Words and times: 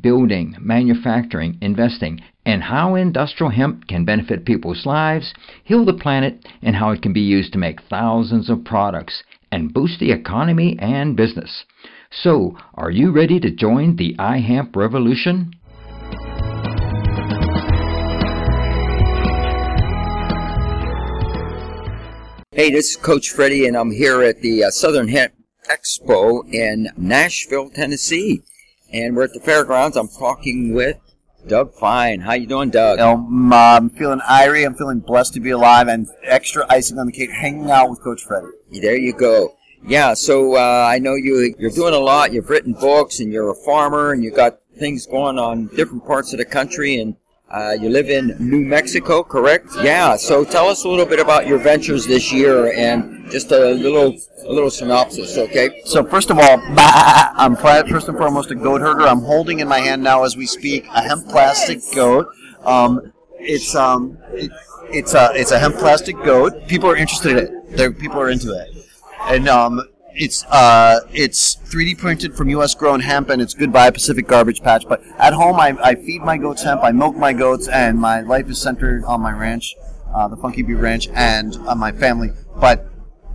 building, 0.00 0.56
manufacturing, 0.60 1.58
investing, 1.60 2.20
and 2.44 2.62
how 2.62 2.94
industrial 2.94 3.50
hemp 3.50 3.86
can 3.88 4.04
benefit 4.04 4.44
people's 4.44 4.86
lives, 4.86 5.34
heal 5.64 5.84
the 5.84 5.92
planet, 5.92 6.46
and 6.62 6.76
how 6.76 6.90
it 6.90 7.02
can 7.02 7.12
be 7.12 7.20
used 7.20 7.52
to 7.52 7.58
make 7.58 7.82
thousands 7.90 8.48
of 8.48 8.64
products 8.64 9.22
and 9.52 9.72
boost 9.72 10.00
the 10.00 10.12
economy 10.12 10.76
and 10.80 11.16
business. 11.16 11.64
So, 12.10 12.56
are 12.74 12.90
you 12.90 13.12
ready 13.12 13.38
to 13.40 13.50
join 13.50 13.96
the 13.96 14.14
iHemp 14.18 14.74
revolution? 14.76 15.52
Hey, 22.50 22.70
this 22.70 22.90
is 22.90 22.96
Coach 22.96 23.30
Freddie, 23.30 23.66
and 23.66 23.76
I'm 23.76 23.92
here 23.92 24.22
at 24.22 24.40
the 24.40 24.64
uh, 24.64 24.70
Southern 24.70 25.08
Hemp 25.08 25.32
Expo 25.70 26.42
in 26.52 26.88
Nashville, 26.96 27.70
Tennessee. 27.70 28.42
And 28.92 29.14
we're 29.14 29.24
at 29.24 29.34
the 29.34 29.40
fairgrounds. 29.40 29.96
I'm 29.96 30.08
talking 30.08 30.72
with 30.72 30.96
Doug 31.46 31.74
Fine. 31.74 32.20
How 32.20 32.32
you 32.32 32.46
doing, 32.46 32.70
Doug? 32.70 32.98
Um, 33.00 33.52
I'm 33.52 33.90
feeling 33.90 34.20
irie. 34.20 34.64
I'm 34.64 34.74
feeling 34.74 35.00
blessed 35.00 35.34
to 35.34 35.40
be 35.40 35.50
alive, 35.50 35.88
and 35.88 36.08
extra 36.22 36.64
icing 36.70 36.98
on 36.98 37.06
the 37.06 37.12
cake, 37.12 37.30
hanging 37.30 37.70
out 37.70 37.90
with 37.90 38.02
Coach 38.02 38.22
Freddie. 38.24 38.48
There 38.80 38.96
you 38.96 39.12
go. 39.12 39.54
Yeah. 39.84 40.14
So 40.14 40.56
uh, 40.56 40.88
I 40.90 40.98
know 40.98 41.14
you 41.14 41.54
you're 41.58 41.70
doing 41.70 41.94
a 41.94 41.98
lot. 41.98 42.32
You've 42.32 42.48
written 42.48 42.72
books, 42.72 43.20
and 43.20 43.32
you're 43.32 43.50
a 43.50 43.54
farmer, 43.54 44.12
and 44.12 44.24
you've 44.24 44.36
got 44.36 44.58
things 44.78 45.06
going 45.06 45.38
on 45.38 45.66
different 45.68 46.06
parts 46.06 46.32
of 46.32 46.38
the 46.38 46.44
country, 46.44 46.98
and 46.98 47.16
uh, 47.50 47.74
you 47.80 47.88
live 47.88 48.10
in 48.10 48.36
New 48.38 48.60
Mexico, 48.60 49.22
correct? 49.22 49.68
Yeah. 49.82 50.16
So 50.16 50.44
tell 50.44 50.68
us 50.68 50.84
a 50.84 50.88
little 50.88 51.06
bit 51.06 51.18
about 51.18 51.46
your 51.46 51.58
ventures 51.58 52.06
this 52.06 52.30
year 52.30 52.72
and 52.74 53.30
just 53.30 53.50
a 53.52 53.70
little 53.70 54.16
a 54.44 54.52
little 54.52 54.70
synopsis, 54.70 55.36
okay? 55.38 55.82
So 55.84 56.04
first 56.04 56.30
of 56.30 56.38
all, 56.38 56.62
I'm 56.76 57.56
first 57.56 58.08
and 58.08 58.18
foremost 58.18 58.50
a 58.50 58.54
goat 58.54 58.80
herder. 58.80 59.06
I'm 59.06 59.20
holding 59.20 59.60
in 59.60 59.68
my 59.68 59.80
hand 59.80 60.02
now 60.02 60.24
as 60.24 60.36
we 60.36 60.46
speak 60.46 60.86
a 60.94 61.02
hemp 61.02 61.26
plastic 61.28 61.80
goat. 61.94 62.28
Um, 62.64 63.12
it's 63.40 63.74
um, 63.74 64.18
it, 64.32 64.50
it's 64.90 65.14
a 65.14 65.30
it's 65.34 65.50
a 65.50 65.58
hemp 65.58 65.76
plastic 65.76 66.16
goat. 66.24 66.68
People 66.68 66.90
are 66.90 66.96
interested 66.96 67.32
in 67.32 67.38
it. 67.38 67.76
They're, 67.76 67.92
people 67.92 68.20
are 68.20 68.28
into 68.28 68.52
it, 68.52 68.68
and 69.22 69.48
um, 69.48 69.80
it's 70.18 70.44
uh, 70.46 71.00
it's 71.12 71.56
3D 71.56 71.98
printed 71.98 72.34
from 72.36 72.50
U.S. 72.50 72.74
grown 72.74 73.00
hemp, 73.00 73.30
and 73.30 73.40
it's 73.40 73.54
goodbye 73.54 73.90
Pacific 73.90 74.26
garbage 74.26 74.60
patch. 74.60 74.86
But 74.88 75.02
at 75.18 75.32
home, 75.32 75.56
I, 75.60 75.76
I 75.82 75.94
feed 75.94 76.22
my 76.22 76.36
goats 76.36 76.62
hemp, 76.62 76.82
I 76.82 76.92
milk 76.92 77.16
my 77.16 77.32
goats, 77.32 77.68
and 77.68 77.98
my 77.98 78.20
life 78.20 78.48
is 78.48 78.60
centered 78.60 79.04
on 79.04 79.20
my 79.20 79.32
ranch, 79.32 79.76
uh, 80.14 80.28
the 80.28 80.36
Funky 80.36 80.62
Butte 80.62 80.80
Ranch, 80.80 81.08
and 81.14 81.56
on 81.68 81.78
my 81.78 81.92
family. 81.92 82.30
But 82.60 82.86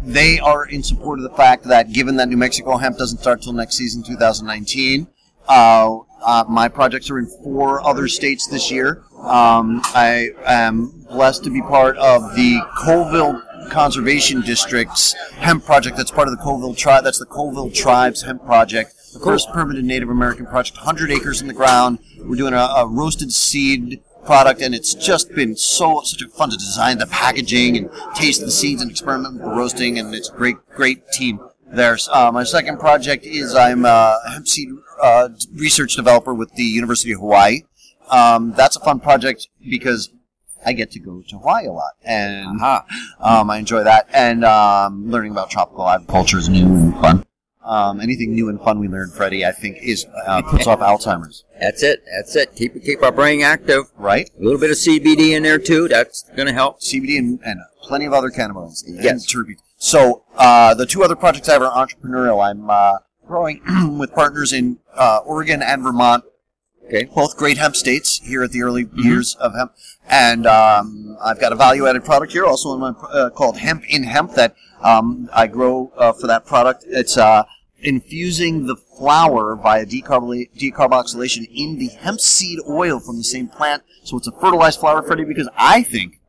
they 0.01 0.39
are 0.39 0.65
in 0.65 0.83
support 0.83 1.19
of 1.19 1.23
the 1.23 1.35
fact 1.35 1.63
that 1.65 1.93
given 1.93 2.17
that 2.17 2.27
New 2.27 2.37
Mexico 2.37 2.77
hemp 2.77 2.97
doesn't 2.97 3.19
start 3.19 3.41
till 3.41 3.53
next 3.53 3.75
season, 3.75 4.03
2019. 4.03 5.07
Uh, 5.47 5.99
uh, 6.25 6.45
my 6.47 6.69
projects 6.69 7.09
are 7.09 7.19
in 7.19 7.25
four 7.25 7.85
other 7.85 8.07
states 8.07 8.47
this 8.47 8.71
year. 8.71 9.03
Um, 9.17 9.81
I 9.93 10.29
am 10.45 11.05
blessed 11.09 11.43
to 11.43 11.49
be 11.49 11.61
part 11.61 11.97
of 11.97 12.35
the 12.35 12.61
Colville 12.77 13.41
Conservation 13.69 14.42
District's 14.42 15.14
hemp 15.33 15.66
project. 15.66 15.97
That's 15.97 16.12
part 16.12 16.28
of 16.28 16.38
the 16.38 16.44
Colville 16.44 16.75
tribe. 16.75 17.03
That's 17.03 17.19
the 17.19 17.25
Colville 17.25 17.72
Tribes 17.72 18.22
hemp 18.22 18.46
project. 18.46 18.94
The 19.13 19.19
first 19.19 19.50
permitted 19.51 19.85
Native 19.85 20.09
American 20.09 20.46
project. 20.46 20.78
100 20.78 21.12
acres 21.12 21.41
in 21.41 21.47
the 21.47 21.53
ground. 21.53 22.00
We're 22.19 22.35
doing 22.35 22.53
a, 22.53 22.57
a 22.78 22.88
roasted 22.88 23.31
seed 23.31 24.02
product, 24.25 24.62
and 24.62 24.73
it's 24.73 24.94
just 24.94 25.34
been 25.34 25.56
so 25.56 26.02
such 26.03 26.22
a 26.22 26.29
fun 26.29 26.50
to 26.50 26.57
design 26.57 26.97
the 26.97 27.07
packaging 27.07 27.78
and 27.78 27.90
taste 28.16 28.41
the 28.41 28.52
seeds 28.52 28.81
and 28.81 28.90
experiment 28.90 29.35
with 29.35 29.44
the 29.44 29.50
roasting, 29.50 30.00
and 30.00 30.13
it's 30.16 30.29
a 30.29 30.34
great 30.34 30.57
great 30.69 31.07
team. 31.12 31.40
there. 31.72 31.97
uh, 32.12 32.31
my 32.31 32.44
second 32.44 32.79
project 32.79 33.25
is 33.25 33.53
I'm 33.56 33.85
a 33.85 34.18
hemp 34.31 34.47
seed 34.47 34.69
uh, 35.02 35.29
research 35.53 35.96
developer 35.96 36.34
with 36.34 36.53
the 36.56 36.63
University 36.63 37.12
of 37.12 37.19
Hawaii. 37.19 37.62
Um, 38.09 38.53
that's 38.56 38.75
a 38.75 38.79
fun 38.79 39.00
project 39.00 39.47
because 39.69 40.09
I 40.66 40.74
get 40.74 40.91
to 40.91 41.00
go 41.00 41.22
to 41.28 41.38
Hawaii 41.38 41.68
a 41.68 41.72
lot, 41.72 41.94
and 42.03 42.62
um, 42.62 43.50
I 43.50 43.57
enjoy 43.57 43.84
that. 43.84 44.07
And 44.13 44.44
um, 44.46 45.09
learning 45.09 45.31
about 45.31 45.50
tropical 45.50 45.88
agriculture 45.88 46.38
is 46.38 46.50
new 46.50 46.66
and 46.66 46.94
fun. 46.96 47.25
Um, 47.63 48.01
anything 48.01 48.34
new 48.34 48.50
and 48.50 48.59
fun 48.59 48.79
we 48.79 48.90
learn, 48.90 49.09
Freddie, 49.12 49.46
I 49.46 49.52
think 49.52 49.78
is 49.81 50.06
uh, 50.25 50.41
puts 50.41 50.68
off 50.68 50.79
Alzheimer's. 50.79 51.46
That's 51.62 51.81
it. 51.81 52.03
That's 52.13 52.35
it. 52.35 52.56
Keep 52.56 52.84
keep 52.84 53.02
our 53.02 53.12
brain 53.12 53.41
active. 53.41 53.85
Right. 53.96 54.29
A 54.38 54.44
little 54.44 54.59
bit 54.59 54.69
of 54.69 54.75
CBD 54.75 55.35
in 55.35 55.44
there 55.44 55.59
too. 55.59 55.88
That's 55.88 56.23
going 56.35 56.47
to 56.47 56.53
help. 56.53 56.81
CBD 56.81 57.18
and, 57.18 57.40
and 57.46 57.62
plenty 57.81 58.06
of 58.06 58.12
other 58.12 58.29
cannabinoids. 58.29 58.84
Yes. 58.85 59.25
terpenes. 59.31 59.59
So 59.78 60.23
uh, 60.35 60.73
the 60.73 60.85
two 60.85 61.03
other 61.03 61.16
projects 61.16 61.47
I 61.47 61.53
have 61.53 61.62
are 61.62 61.72
entrepreneurial. 61.72 62.46
I'm 62.46 62.69
uh, 62.69 62.97
growing 63.25 63.62
with 63.97 64.13
partners 64.13 64.52
in 64.52 64.79
uh, 64.94 65.19
Oregon 65.25 65.62
and 65.62 65.84
Vermont 65.84 66.25
Okay. 66.85 67.05
Both 67.05 67.38
great 67.38 67.57
hemp 67.57 67.75
states 67.75 68.19
here 68.19 68.44
at 68.44 68.51
the 68.51 68.61
early 68.61 68.85
mm-hmm. 68.85 68.99
years 68.99 69.35
of 69.35 69.55
hemp. 69.55 69.73
And 70.09 70.45
um, 70.45 71.17
I've 71.21 71.39
got 71.39 71.53
a 71.53 71.55
value 71.55 71.88
added 71.88 72.03
product 72.03 72.33
here, 72.33 72.45
also 72.45 72.77
my, 72.77 72.89
uh, 72.89 73.29
called 73.29 73.57
Hemp 73.57 73.83
in 73.89 74.03
Hemp, 74.03 74.33
that 74.33 74.55
um, 74.81 75.29
I 75.33 75.47
grow 75.47 75.91
uh, 75.97 76.11
for 76.11 76.27
that 76.27 76.45
product. 76.45 76.83
It's 76.88 77.17
uh, 77.17 77.43
infusing 77.79 78.66
the 78.66 78.75
flower 78.75 79.55
via 79.55 79.85
decarboxylation 79.85 81.49
in 81.53 81.77
the 81.77 81.88
hemp 81.88 82.19
seed 82.19 82.59
oil 82.67 82.99
from 82.99 83.17
the 83.17 83.23
same 83.23 83.47
plant. 83.47 83.83
So 84.03 84.17
it's 84.17 84.27
a 84.27 84.31
fertilized 84.31 84.79
flower, 84.79 85.01
Freddie, 85.01 85.25
because 85.25 85.49
I 85.55 85.83
think 85.83 86.19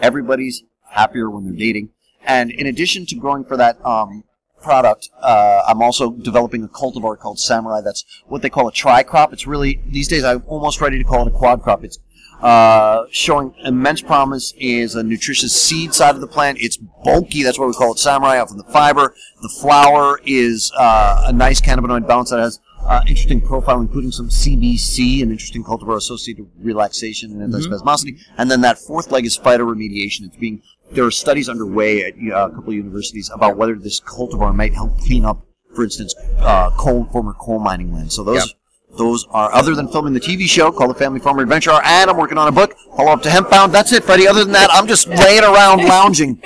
everybody's 0.00 0.64
happier 0.90 1.30
when 1.30 1.44
they're 1.44 1.54
dating. 1.54 1.90
And 2.24 2.50
in 2.50 2.66
addition 2.66 3.06
to 3.06 3.16
growing 3.16 3.44
for 3.44 3.56
that 3.56 3.84
um, 3.84 4.24
product, 4.64 5.10
uh, 5.20 5.62
I'm 5.68 5.82
also 5.82 6.10
developing 6.10 6.64
a 6.64 6.68
cultivar 6.68 7.18
called 7.18 7.38
Samurai. 7.38 7.80
That's 7.82 8.04
what 8.26 8.42
they 8.42 8.50
call 8.50 8.66
a 8.66 8.72
tri-crop. 8.72 9.32
It's 9.32 9.46
really 9.46 9.80
these 9.86 10.08
days 10.08 10.24
I'm 10.24 10.42
almost 10.46 10.80
ready 10.80 10.98
to 10.98 11.04
call 11.04 11.26
it 11.26 11.28
a 11.28 11.30
quad 11.30 11.62
crop. 11.62 11.84
It's 11.84 11.98
uh, 12.42 13.04
showing 13.10 13.54
immense 13.64 14.02
promise 14.02 14.52
is 14.58 14.96
a 14.96 15.02
nutritious 15.02 15.58
seed 15.58 15.94
side 15.94 16.14
of 16.14 16.20
the 16.20 16.26
plant. 16.26 16.58
It's 16.60 16.76
bulky. 16.76 17.42
That's 17.42 17.58
why 17.58 17.66
we 17.66 17.74
call 17.74 17.92
it 17.92 17.98
Samurai. 17.98 18.38
Out 18.38 18.48
from 18.48 18.58
the 18.58 18.64
fiber, 18.64 19.14
the 19.40 19.48
flower 19.60 20.20
is 20.24 20.72
uh, 20.76 21.26
a 21.26 21.32
nice 21.32 21.60
cannabinoid 21.60 22.06
balance 22.08 22.30
that 22.30 22.40
has 22.40 22.60
uh, 22.86 23.00
interesting 23.06 23.40
profile, 23.40 23.80
including 23.80 24.10
some 24.10 24.28
CBC, 24.28 25.22
an 25.22 25.30
interesting 25.30 25.64
cultivar 25.64 25.96
associated 25.96 26.44
with 26.44 26.52
relaxation 26.58 27.40
and 27.40 27.52
antispasmosity. 27.52 28.14
Mm-hmm. 28.14 28.34
And 28.36 28.50
then 28.50 28.60
that 28.60 28.78
fourth 28.78 29.10
leg 29.10 29.24
is 29.24 29.38
phytoremediation. 29.38 30.26
It's 30.26 30.36
being 30.36 30.62
there 30.94 31.04
are 31.04 31.10
studies 31.10 31.48
underway 31.48 32.04
at 32.04 32.14
uh, 32.14 32.48
a 32.48 32.50
couple 32.50 32.70
of 32.70 32.74
universities 32.74 33.30
about 33.34 33.56
whether 33.56 33.74
this 33.74 34.00
cultivar 34.00 34.54
might 34.54 34.74
help 34.74 34.98
clean 35.00 35.24
up, 35.24 35.44
for 35.74 35.84
instance, 35.84 36.14
uh, 36.38 36.70
coal 36.70 37.04
former 37.06 37.34
coal 37.34 37.58
mining 37.58 37.92
land. 37.92 38.12
So 38.12 38.24
those. 38.24 38.54
Those 38.96 39.26
are 39.30 39.52
other 39.52 39.74
than 39.74 39.88
filming 39.88 40.12
the 40.12 40.20
TV 40.20 40.46
show 40.46 40.70
called 40.70 40.90
The 40.90 40.94
Family 40.94 41.18
Farmer 41.18 41.42
Adventure, 41.42 41.72
and 41.84 42.08
I'm 42.08 42.16
working 42.16 42.38
on 42.38 42.46
a 42.46 42.52
book. 42.52 42.76
Follow 42.96 43.10
up 43.10 43.22
to 43.22 43.28
Hempbound. 43.28 43.72
That's 43.72 43.92
it, 43.92 44.04
Freddie. 44.04 44.28
Other 44.28 44.44
than 44.44 44.52
that, 44.52 44.70
I'm 44.72 44.86
just 44.86 45.08
laying 45.08 45.42
around 45.42 45.84
lounging. 45.88 46.40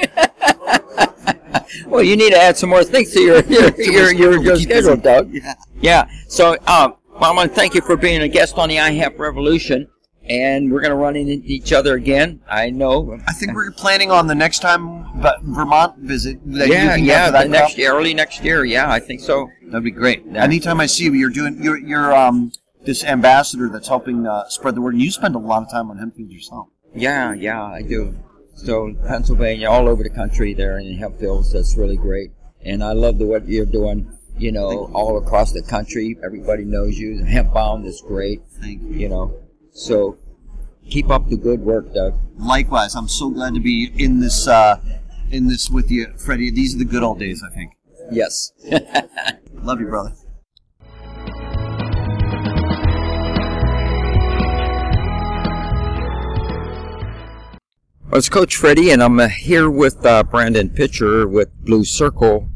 well, 1.87 2.03
you 2.03 2.17
need 2.17 2.31
to 2.31 2.39
add 2.39 2.57
some 2.57 2.71
more 2.71 2.85
things 2.85 3.13
to 3.13 3.21
your 3.21 3.45
your 3.45 3.71
your, 3.79 4.13
your, 4.15 4.43
your 4.43 4.57
schedule, 4.57 4.97
Doug. 4.97 5.31
Yeah. 5.31 5.55
yeah. 5.83 6.11
So, 6.29 6.53
um, 6.67 6.97
well, 7.21 7.33
I 7.33 7.35
want 7.35 7.51
to 7.51 7.55
thank 7.55 7.75
you 7.75 7.83
for 7.83 7.99
being 7.99 8.23
a 8.23 8.29
guest 8.29 8.57
on 8.57 8.71
the 8.71 8.77
iHemp 8.77 9.19
Revolution 9.19 9.87
and 10.29 10.71
we're 10.71 10.81
going 10.81 10.91
to 10.91 10.97
run 10.97 11.17
into 11.17 11.41
each 11.47 11.73
other 11.73 11.95
again. 11.95 12.41
I 12.49 12.71
know. 12.71 13.19
I 13.27 13.33
think 13.33 13.55
we're 13.55 13.71
planning 13.73 14.11
on 14.11 14.27
the 14.27 14.35
next 14.35 14.61
time 14.61 15.05
Vermont 15.43 15.99
visit. 15.99 16.39
That 16.45 16.69
yeah, 16.69 16.97
yeah, 16.97 17.31
the 17.31 17.49
next 17.49 17.79
year, 17.79 17.95
early 17.95 18.15
next 18.15 18.45
year. 18.45 18.65
Yeah, 18.65 18.91
I 18.91 19.01
think 19.01 19.21
so. 19.21 19.49
That'd 19.67 19.85
be 19.85 19.91
great. 19.91 20.25
Yeah. 20.27 20.43
Anytime 20.43 20.81
I 20.81 20.87
see 20.87 21.05
you, 21.05 21.15
you're 21.15 21.31
doing 21.31 21.63
you're 21.63 21.79
you're 21.79 22.15
um 22.15 22.53
this 22.85 23.05
ambassador 23.05 23.69
that's 23.69 23.89
helping 23.89 24.27
uh, 24.27 24.49
spread 24.49 24.75
the 24.75 24.81
word. 24.81 24.95
And 24.95 25.03
you 25.03 25.11
spend 25.11 25.35
a 25.35 25.39
lot 25.39 25.63
of 25.63 25.71
time 25.71 25.91
on 25.91 25.99
hemp 25.99 26.17
fields 26.17 26.33
yourself. 26.33 26.69
Yeah, 26.95 27.35
yeah, 27.35 27.63
I 27.63 27.83
do. 27.83 28.15
So 28.55 28.95
Pennsylvania, 29.07 29.69
all 29.69 29.89
over 29.89 30.03
the 30.03 30.11
country, 30.11 30.53
there 30.55 30.79
in 30.79 30.97
hemp 30.97 31.19
fields. 31.19 31.53
That's 31.53 31.77
really 31.77 31.97
great, 31.97 32.33
and 32.63 32.83
I 32.83 32.93
love 32.93 33.19
the 33.19 33.27
what 33.27 33.47
you're 33.49 33.67
doing. 33.67 34.13
You 34.37 34.53
know, 34.53 34.91
all 34.95 35.19
across 35.19 35.53
the 35.53 35.63
country, 35.63 36.17
everybody 36.23 36.65
knows 36.65 36.97
you. 36.97 37.25
Hempbound 37.25 37.85
is 37.87 38.01
great. 38.07 38.41
Thank 38.61 38.83
you. 38.83 38.91
You 38.91 39.09
know, 39.09 39.35
so 39.73 40.19
keep 40.89 41.11
up 41.11 41.29
the 41.29 41.37
good 41.37 41.61
work, 41.61 41.93
Doug. 41.93 42.15
Likewise, 42.37 42.95
I'm 42.95 43.09
so 43.09 43.31
glad 43.31 43.55
to 43.55 43.61
be 43.61 43.93
in 43.97 44.21
this 44.21 44.47
uh, 44.47 44.81
in 45.31 45.49
this 45.49 45.71
with 45.71 45.91
you, 45.91 46.13
Freddie. 46.17 46.51
These 46.51 46.75
are 46.75 46.79
the 46.79 46.85
good 46.85 47.03
old 47.03 47.19
days, 47.19 47.43
I 47.45 47.55
think. 47.55 47.73
Yes. 48.11 48.53
Love 49.63 49.81
you, 49.81 49.87
brother. 49.87 50.15
Well, 58.11 58.17
it's 58.17 58.31
Coach 58.31 58.57
Freddie, 58.57 58.91
and 58.91 59.03
I'm 59.03 59.21
uh, 59.21 59.29
here 59.29 59.69
with 59.69 60.07
uh, 60.07 60.23
Brandon 60.23 60.71
Pitcher 60.71 61.29
with 61.29 61.53
Blue 61.63 61.85
Circle. 61.85 62.49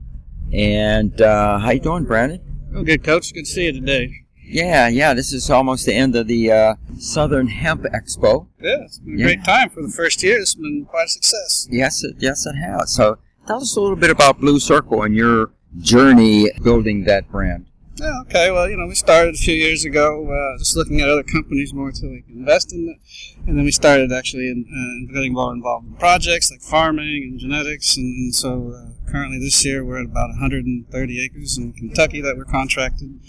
And 0.51 1.21
uh, 1.21 1.59
how 1.59 1.73
you 1.73 1.81
doing, 1.81 2.05
Brandon? 2.05 2.41
Oh, 2.75 2.83
good, 2.83 3.05
Coach. 3.05 3.35
Good 3.35 3.45
to 3.45 3.51
see 3.51 3.67
you 3.67 3.73
today. 3.73 4.11
Yeah, 4.45 4.89
yeah. 4.89 5.15
This 5.15 5.33
is 5.33 5.51
almost 5.51 5.87
the 5.87 5.95
end 5.95 6.15
of 6.17 6.27
the 6.27 6.51
uh, 6.51 6.75
Southern 6.99 7.49
Hemp 7.49 7.83
Expo. 7.83 8.47
Yeah, 8.61 8.83
it's 8.85 8.99
been 8.99 9.15
a 9.15 9.19
yeah. 9.19 9.25
great 9.25 9.45
time 9.45 9.71
for 9.71 9.83
the 9.83 9.89
first 9.89 10.23
year. 10.23 10.39
It's 10.39 10.55
been 10.55 10.85
quite 10.85 11.07
a 11.07 11.09
success. 11.09 11.69
Yes, 11.71 12.05
it, 12.05 12.17
yes, 12.19 12.47
it 12.47 12.55
has. 12.55 12.93
So, 12.93 13.19
tell 13.47 13.63
us 13.63 13.77
a 13.77 13.81
little 13.81 13.97
bit 13.97 14.11
about 14.11 14.41
Blue 14.41 14.59
Circle 14.61 15.03
and 15.03 15.15
your 15.15 15.53
journey 15.79 16.51
building 16.63 17.05
that 17.05 17.31
brand. 17.31 17.67
Yeah, 18.03 18.21
okay. 18.23 18.51
Well, 18.51 18.69
you 18.69 18.77
know, 18.77 18.89
we 18.89 18.97
started 18.97 19.37
a 19.37 19.39
few 19.39 19.55
years 19.55 19.85
ago 19.85 20.27
uh, 20.27 20.59
just 20.59 20.77
looking 20.77 21.01
at 21.01 21.09
other 21.09 21.23
companies 21.23 21.73
more 21.73 21.93
to 21.93 22.07
like 22.07 22.25
invest 22.29 22.73
in 22.73 22.89
it, 22.89 22.99
and 23.47 23.57
then 23.57 23.65
we 23.65 23.71
started 23.71 24.11
actually 24.11 24.49
in, 24.49 24.67
uh, 24.67 25.15
getting 25.15 25.33
more 25.33 25.53
involved 25.53 25.87
in 25.87 25.95
projects 25.95 26.51
like 26.51 26.61
farming 26.63 27.23
and 27.31 27.39
genetics, 27.39 27.97
and, 27.97 28.07
and 28.07 28.35
so 28.35 28.75
uh, 28.75 29.09
currently 29.09 29.39
this 29.39 29.65
year 29.65 29.85
we're 29.85 30.01
at 30.01 30.07
about 30.07 30.31
130 30.31 31.25
acres 31.25 31.57
in 31.57 31.73
Kentucky 31.75 32.21
that 32.21 32.37
we're 32.37 32.45
contracted 32.45 33.21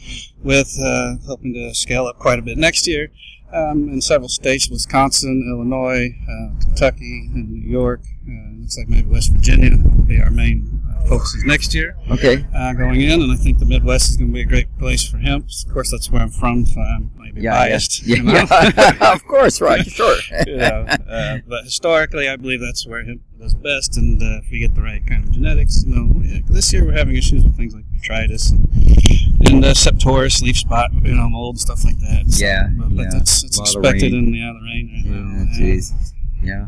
with, 0.41 0.75
uh, 0.83 1.17
hoping 1.27 1.53
to 1.53 1.75
scale 1.75 2.07
up 2.07 2.17
quite 2.17 2.39
a 2.39 2.41
bit 2.41 2.57
next 2.57 2.87
year. 2.87 3.11
Um, 3.53 3.87
in 3.89 4.01
several 4.01 4.29
states, 4.29 4.67
Wisconsin, 4.67 5.47
Illinois, 5.53 6.09
uh, 6.27 6.59
Kentucky, 6.59 7.29
and 7.35 7.51
New 7.51 7.69
York. 7.69 8.01
Uh, 8.27 8.59
looks 8.59 8.75
like 8.75 8.89
maybe 8.89 9.07
West 9.07 9.31
Virginia 9.31 9.77
will 9.83 10.01
be 10.01 10.19
our 10.19 10.31
main 10.31 10.72
focuses 11.07 11.43
next 11.45 11.73
year. 11.73 11.95
Okay. 12.11 12.45
Uh, 12.55 12.73
going 12.73 13.01
in, 13.01 13.21
and 13.21 13.31
I 13.31 13.35
think 13.35 13.59
the 13.59 13.65
Midwest 13.65 14.09
is 14.09 14.17
going 14.17 14.29
to 14.29 14.33
be 14.33 14.41
a 14.41 14.45
great 14.45 14.67
place 14.79 15.07
for 15.07 15.17
hemp. 15.17 15.47
Of 15.65 15.73
course, 15.73 15.91
that's 15.91 16.09
where 16.09 16.21
I'm 16.21 16.29
from, 16.29 16.65
so 16.65 16.81
I'm 16.81 17.11
maybe 17.17 17.41
yeah, 17.41 17.51
biased. 17.51 18.05
Yeah, 18.05 18.17
yeah. 18.23 18.97
of 19.13 19.25
course, 19.25 19.61
right, 19.61 19.85
sure. 19.85 20.17
yeah, 20.47 20.97
uh, 21.07 21.37
but 21.47 21.65
historically, 21.65 22.29
I 22.29 22.35
believe 22.35 22.61
that's 22.61 22.85
where 22.87 23.03
hemp 23.03 23.21
does 23.39 23.53
best, 23.55 23.97
and 23.97 24.21
uh, 24.21 24.39
if 24.43 24.51
we 24.51 24.59
get 24.59 24.75
the 24.75 24.81
right 24.81 25.05
kind 25.05 25.23
of 25.23 25.31
genetics, 25.31 25.83
you 25.85 25.95
know, 25.95 26.43
this 26.49 26.71
year 26.71 26.85
we're 26.85 26.93
having 26.93 27.15
issues 27.15 27.43
with 27.43 27.55
things 27.57 27.75
like 27.75 27.85
botrytis 27.91 28.51
and, 28.51 29.47
and 29.47 29.65
uh, 29.65 29.73
septoria, 29.73 30.41
leaf 30.41 30.57
spot, 30.57 30.91
you 31.01 31.15
know, 31.15 31.29
mold, 31.29 31.59
stuff 31.59 31.83
like 31.83 31.99
that. 31.99 32.23
So, 32.29 32.45
yeah, 32.45 32.67
but, 32.77 32.95
but 32.95 33.03
yeah. 33.03 33.19
it's, 33.19 33.43
it's 33.43 33.59
expected 33.59 34.13
in 34.13 34.31
the 34.31 34.39
rain 34.39 34.91
right 34.93 35.05
yeah, 35.05 35.11
now. 35.11 35.45
Jeez. 35.57 36.13
Yeah. 36.41 36.67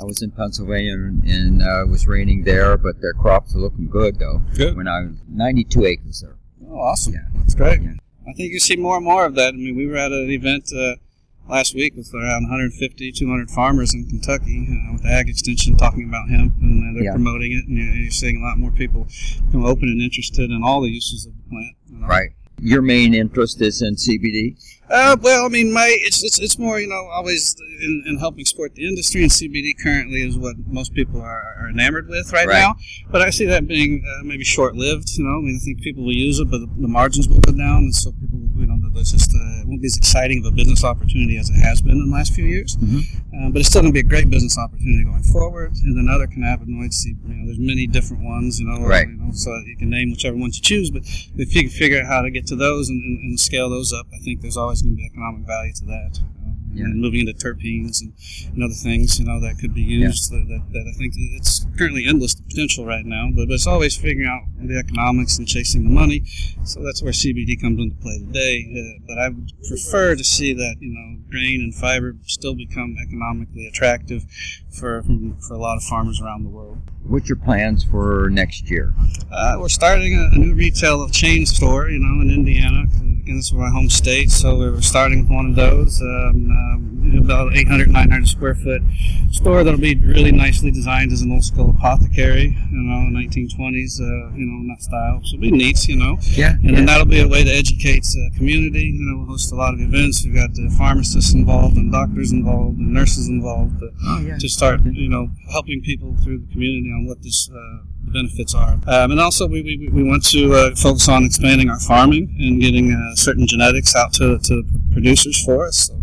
I 0.00 0.04
was 0.04 0.22
in 0.22 0.32
Pennsylvania 0.32 0.94
and 0.94 1.62
uh, 1.62 1.82
it 1.82 1.88
was 1.88 2.06
raining 2.06 2.44
there, 2.44 2.76
but 2.76 3.00
their 3.00 3.12
crops 3.12 3.54
are 3.54 3.58
looking 3.58 3.88
good 3.88 4.18
though. 4.18 4.42
Good. 4.56 4.76
When 4.76 4.88
I 4.88 5.02
was 5.02 5.16
92 5.28 5.84
acres 5.84 6.20
there. 6.20 6.36
Oh, 6.68 6.78
awesome. 6.78 7.14
Yeah. 7.14 7.26
That's 7.36 7.54
great. 7.54 7.82
Yeah. 7.82 7.94
I 8.26 8.32
think 8.32 8.52
you 8.52 8.58
see 8.58 8.76
more 8.76 8.96
and 8.96 9.04
more 9.04 9.26
of 9.26 9.34
that. 9.34 9.54
I 9.54 9.56
mean, 9.56 9.76
we 9.76 9.86
were 9.86 9.96
at 9.96 10.10
an 10.10 10.30
event 10.30 10.72
uh, 10.74 10.96
last 11.48 11.74
week 11.74 11.94
with 11.94 12.12
around 12.14 12.44
150, 12.44 13.12
200 13.12 13.50
farmers 13.50 13.94
in 13.94 14.08
Kentucky 14.08 14.66
uh, 14.70 14.94
with 14.94 15.04
Ag 15.04 15.28
Extension 15.28 15.76
talking 15.76 16.08
about 16.08 16.28
hemp, 16.28 16.54
and 16.60 16.82
uh, 16.82 16.94
they're 16.94 17.04
yeah. 17.04 17.12
promoting 17.12 17.52
it, 17.52 17.66
and 17.66 17.76
you're, 17.76 17.94
you're, 17.94 18.10
seeing 18.10 18.42
a 18.42 18.44
lot 18.44 18.58
more 18.58 18.70
people 18.70 19.06
become 19.46 19.64
open 19.64 19.88
and 19.88 20.00
interested 20.00 20.50
in 20.50 20.62
all 20.64 20.80
the 20.80 20.88
uses 20.88 21.26
of 21.26 21.32
the 21.36 21.50
plant. 21.50 21.76
You 21.86 21.98
know? 21.98 22.06
Right. 22.06 22.30
Your 22.60 22.82
main 22.82 23.14
interest 23.14 23.60
is 23.60 23.82
in 23.82 23.96
CBD. 23.96 24.56
Uh, 24.90 25.16
well, 25.22 25.46
I 25.46 25.48
mean, 25.48 25.72
my 25.72 25.96
it's, 26.00 26.22
it's, 26.22 26.38
it's 26.38 26.58
more 26.58 26.78
you 26.78 26.86
know 26.86 27.08
always 27.10 27.56
in, 27.80 28.04
in, 28.06 28.18
helping 28.18 28.44
support 28.44 28.74
the 28.74 28.86
industry, 28.86 29.22
and 29.22 29.30
CBD 29.30 29.72
currently 29.82 30.20
is 30.20 30.36
what 30.36 30.56
most 30.66 30.92
people 30.92 31.22
are, 31.22 31.56
are 31.58 31.70
enamored 31.70 32.06
with 32.08 32.32
right, 32.32 32.46
right, 32.46 32.60
now. 32.60 32.76
But 33.10 33.22
I 33.22 33.30
see 33.30 33.46
that 33.46 33.66
being 33.66 34.04
uh, 34.06 34.24
maybe 34.24 34.44
short 34.44 34.74
lived. 34.74 35.08
You 35.16 35.24
know, 35.24 35.38
I 35.38 35.40
mean, 35.40 35.58
I 35.60 35.64
think 35.64 35.80
people 35.80 36.04
will 36.04 36.14
use 36.14 36.38
it, 36.38 36.50
but 36.50 36.58
the, 36.58 36.68
the 36.78 36.88
margins 36.88 37.28
will 37.28 37.40
go 37.40 37.52
down, 37.52 37.84
and 37.84 37.94
so 37.94 38.12
people, 38.12 38.43
it's 39.00 39.12
just 39.12 39.34
uh, 39.34 39.60
it 39.60 39.66
won't 39.66 39.80
be 39.80 39.86
as 39.86 39.96
exciting 39.96 40.38
of 40.38 40.46
a 40.46 40.50
business 40.50 40.84
opportunity 40.84 41.38
as 41.38 41.50
it 41.50 41.60
has 41.60 41.82
been 41.82 41.92
in 41.92 42.10
the 42.10 42.14
last 42.14 42.32
few 42.32 42.44
years. 42.44 42.76
Mm-hmm. 42.76 43.46
Uh, 43.46 43.50
but 43.50 43.60
it's 43.60 43.68
still 43.68 43.82
going 43.82 43.92
to 43.92 43.94
be 43.94 44.06
a 44.06 44.08
great 44.08 44.30
business 44.30 44.58
opportunity 44.58 45.04
going 45.04 45.22
forward. 45.24 45.72
And 45.84 45.96
then 45.96 46.08
other 46.08 46.26
cannabinoids, 46.26 47.04
you 47.04 47.16
know, 47.24 47.46
there's 47.46 47.58
many 47.58 47.86
different 47.86 48.22
ones. 48.22 48.60
You 48.60 48.66
know, 48.66 48.86
right. 48.86 49.08
You 49.08 49.16
know, 49.16 49.32
so 49.32 49.50
you 49.66 49.76
can 49.76 49.90
name 49.90 50.10
whichever 50.10 50.36
ones 50.36 50.56
you 50.56 50.62
choose. 50.62 50.90
But 50.90 51.02
if 51.36 51.54
you 51.54 51.62
can 51.62 51.70
figure 51.70 52.00
out 52.00 52.06
how 52.06 52.22
to 52.22 52.30
get 52.30 52.46
to 52.48 52.56
those 52.56 52.88
and, 52.88 53.02
and, 53.02 53.18
and 53.18 53.40
scale 53.40 53.70
those 53.70 53.92
up, 53.92 54.06
I 54.14 54.18
think 54.18 54.40
there's 54.40 54.56
always 54.56 54.82
going 54.82 54.94
to 54.94 54.96
be 54.96 55.06
economic 55.06 55.46
value 55.46 55.72
to 55.74 55.84
that. 55.86 56.20
Yeah. 56.74 56.84
And 56.84 57.00
moving 57.00 57.26
into 57.26 57.32
terpenes 57.32 58.00
and, 58.02 58.12
and, 58.52 58.62
other 58.64 58.74
things, 58.74 59.18
you 59.18 59.26
know, 59.26 59.40
that 59.40 59.58
could 59.60 59.74
be 59.74 59.82
used. 59.82 60.32
Yeah. 60.32 60.38
That, 60.38 60.48
that, 60.48 60.72
that, 60.72 60.92
I 60.94 60.98
think 60.98 61.14
it's 61.16 61.66
currently 61.78 62.04
endless 62.06 62.34
potential 62.34 62.84
right 62.84 63.04
now, 63.04 63.28
but, 63.34 63.48
but 63.48 63.54
it's 63.54 63.66
always 63.66 63.96
figuring 63.96 64.28
out 64.28 64.42
the 64.58 64.78
economics 64.78 65.38
and 65.38 65.46
chasing 65.46 65.84
the 65.84 65.90
money. 65.90 66.24
So 66.64 66.82
that's 66.82 67.02
where 67.02 67.12
CBD 67.12 67.60
comes 67.60 67.80
into 67.80 67.96
play 67.96 68.18
today. 68.18 68.66
Uh, 68.68 69.04
but 69.06 69.18
I 69.18 69.28
would 69.28 69.52
prefer 69.68 70.16
to 70.16 70.24
see 70.24 70.52
that, 70.54 70.76
you 70.80 70.92
know, 70.92 71.20
grain 71.30 71.60
and 71.60 71.74
fiber 71.74 72.16
still 72.26 72.54
become 72.54 72.96
economically 73.02 73.66
attractive 73.66 74.24
for, 74.70 75.04
for 75.46 75.54
a 75.54 75.58
lot 75.58 75.76
of 75.76 75.82
farmers 75.82 76.20
around 76.20 76.44
the 76.44 76.50
world. 76.50 76.78
What's 77.06 77.28
your 77.28 77.36
plans 77.36 77.84
for 77.84 78.28
next 78.30 78.70
year? 78.70 78.94
Uh, 79.30 79.56
we're 79.60 79.68
starting 79.68 80.16
a, 80.16 80.34
a, 80.34 80.38
new 80.38 80.54
retail 80.54 81.08
chain 81.10 81.44
store, 81.44 81.88
you 81.88 81.98
know, 81.98 82.22
in 82.22 82.30
Indiana. 82.30 82.84
Again, 83.24 83.36
this 83.36 83.46
is 83.46 83.52
my 83.54 83.70
home 83.70 83.88
state, 83.88 84.30
so 84.30 84.58
we're 84.58 84.82
starting 84.82 85.22
with 85.22 85.30
one 85.30 85.46
of 85.46 85.56
those. 85.56 85.98
Um, 86.02 86.50
um, 86.50 87.18
about 87.18 87.56
800, 87.56 87.88
900 87.88 88.28
square 88.28 88.54
foot 88.54 88.82
store 89.30 89.64
that'll 89.64 89.80
be 89.80 89.94
really 89.94 90.30
nicely 90.30 90.70
designed 90.70 91.10
as 91.10 91.22
an 91.22 91.32
old 91.32 91.42
school 91.42 91.70
apothecary, 91.70 92.56
you 92.70 92.82
know, 92.82 93.08
1920s, 93.18 93.98
uh, 93.98 94.36
you 94.36 94.44
know, 94.44 94.60
in 94.60 94.68
that 94.68 94.82
style. 94.82 95.20
So 95.24 95.36
it'll 95.36 95.40
be 95.40 95.50
neat, 95.52 95.88
you 95.88 95.96
know. 95.96 96.18
Yeah. 96.20 96.50
And 96.50 96.64
yeah. 96.64 96.74
then 96.76 96.86
that'll 96.86 97.06
be 97.06 97.20
a 97.20 97.28
way 97.28 97.44
to 97.44 97.50
educate 97.50 98.04
the 98.04 98.30
uh, 98.30 98.36
community. 98.36 98.84
You 98.84 99.04
know, 99.04 99.18
we'll 99.20 99.28
host 99.28 99.52
a 99.52 99.56
lot 99.56 99.72
of 99.72 99.80
events. 99.80 100.24
We've 100.24 100.34
got 100.34 100.52
the 100.52 100.68
pharmacists 100.76 101.32
involved 101.32 101.76
and 101.76 101.90
doctors 101.90 102.30
involved 102.30 102.76
and 102.76 102.92
nurses 102.92 103.28
involved 103.28 103.80
to, 103.80 103.90
oh, 104.06 104.20
yeah. 104.20 104.36
to 104.36 104.48
start, 104.50 104.84
you 104.84 105.08
know, 105.08 105.30
helping 105.50 105.80
people 105.80 106.14
through 106.22 106.40
the 106.40 106.52
community 106.52 106.90
on 106.90 107.06
what 107.06 107.22
this 107.22 107.50
uh, 107.50 107.78
benefits 108.12 108.54
are. 108.54 108.78
Um, 108.86 109.12
and 109.12 109.20
also, 109.20 109.46
we, 109.46 109.62
we, 109.62 109.88
we 109.88 110.02
want 110.02 110.24
to 110.26 110.52
uh, 110.52 110.74
focus 110.76 111.08
on 111.08 111.24
expanding 111.24 111.70
our 111.70 111.80
farming 111.80 112.36
and 112.38 112.60
getting 112.60 112.92
uh, 113.14 113.16
certain 113.16 113.46
genetics 113.46 113.94
out 113.96 114.12
to, 114.14 114.38
to 114.38 114.64
producers 114.92 115.42
for 115.44 115.66
us. 115.66 115.86
So 115.88 116.00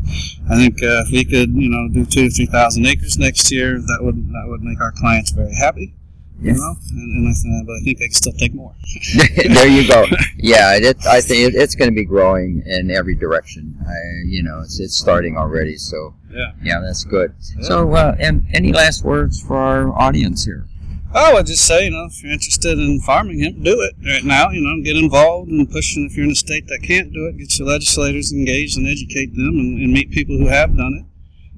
I 0.49 0.55
think 0.55 0.81
uh, 0.81 1.03
if 1.05 1.11
we 1.11 1.25
could, 1.25 1.53
you 1.53 1.69
know, 1.69 1.87
do 1.93 2.05
two 2.05 2.29
to 2.29 2.29
three 2.29 2.45
thousand 2.45 2.85
acres 2.85 3.17
next 3.17 3.51
year, 3.51 3.79
that 3.79 3.99
would 4.01 4.27
that 4.29 4.45
would 4.47 4.61
make 4.61 4.81
our 4.81 4.91
clients 4.91 5.31
very 5.31 5.53
happy. 5.53 5.93
You 6.41 6.53
know, 6.53 6.75
and, 6.89 7.27
and 7.27 7.27
I, 7.27 7.65
but 7.67 7.73
I 7.73 7.79
think 7.83 7.99
they 7.99 8.05
can 8.05 8.13
still 8.13 8.33
take 8.33 8.55
more. 8.55 8.73
there 9.35 9.67
you 9.67 9.87
go. 9.87 10.05
Yeah, 10.37 10.75
it, 10.75 11.05
I 11.05 11.21
think 11.21 11.53
it, 11.53 11.55
it's 11.55 11.75
going 11.75 11.91
to 11.91 11.95
be 11.95 12.03
growing 12.03 12.63
in 12.65 12.89
every 12.89 13.13
direction. 13.13 13.77
I, 13.87 14.25
you 14.25 14.41
know, 14.41 14.61
it's 14.61 14.79
it's 14.79 14.97
starting 14.97 15.37
already. 15.37 15.77
So 15.77 16.15
yeah, 16.31 16.53
yeah, 16.63 16.79
that's 16.79 17.03
good. 17.03 17.35
Yeah. 17.57 17.67
So, 17.67 17.93
uh, 17.93 18.15
and 18.19 18.47
any 18.53 18.73
last 18.73 19.03
words 19.03 19.39
for 19.39 19.55
our 19.55 19.89
audience 19.89 20.43
here? 20.45 20.65
Oh, 21.13 21.35
I 21.35 21.43
just 21.43 21.67
say, 21.67 21.85
you 21.85 21.91
know, 21.91 22.05
if 22.05 22.23
you're 22.23 22.31
interested 22.31 22.79
in 22.79 23.01
farming 23.01 23.41
hemp, 23.41 23.61
do 23.63 23.81
it 23.81 23.95
right 24.07 24.23
now. 24.23 24.49
You 24.49 24.61
know, 24.61 24.81
get 24.81 24.95
involved 24.95 25.51
and 25.51 25.69
push. 25.69 25.97
And 25.97 26.09
if 26.09 26.15
you're 26.15 26.23
in 26.23 26.31
a 26.31 26.35
state 26.35 26.67
that 26.67 26.83
can't 26.83 27.11
do 27.11 27.27
it, 27.27 27.37
get 27.37 27.59
your 27.59 27.67
legislators 27.67 28.31
engaged 28.31 28.77
and 28.77 28.87
educate 28.87 29.33
them, 29.35 29.59
and, 29.59 29.77
and 29.81 29.91
meet 29.91 30.11
people 30.11 30.37
who 30.37 30.47
have 30.47 30.77
done 30.77 31.03
it. 31.03 31.05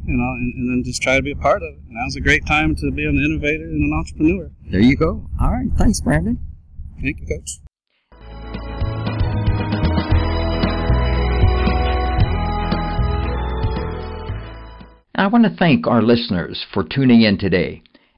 You 0.09 0.17
know, 0.17 0.23
and, 0.23 0.53
and, 0.55 0.69
then 0.69 0.83
just 0.83 1.03
try 1.03 1.17
to 1.17 1.21
be 1.21 1.31
a 1.31 1.35
part 1.35 1.61
of 1.61 1.69
it. 1.69 1.81
Now's 1.87 2.15
a 2.15 2.21
great 2.21 2.47
time 2.47 2.75
to 2.77 2.91
be 2.91 3.05
an 3.05 3.15
innovator 3.23 3.65
and 3.65 3.83
an 3.83 3.93
entrepreneur. 3.93 4.49
There 4.71 4.81
you 4.81 4.97
go. 4.97 5.29
All 5.39 5.51
right, 5.51 5.69
thanks, 5.77 6.01
Brandon. 6.01 6.39
Thank 6.99 7.19
you, 7.19 7.27
Coach. 7.27 7.59
I 15.15 15.27
want 15.27 15.45
to 15.45 15.55
thank 15.55 15.85
our 15.85 16.01
listeners 16.01 16.65
for 16.73 16.83
tuning 16.83 17.21
in 17.21 17.37
today. 17.37 17.83